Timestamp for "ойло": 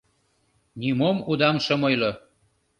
1.87-2.11